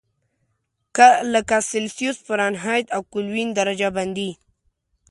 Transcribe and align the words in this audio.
لکه 1.33 1.55
سلسیوس، 1.71 2.17
فارنهایت 2.27 2.85
او 2.95 3.01
کلوین 3.13 3.49
درجه 3.57 3.89
بندي. 3.95 4.29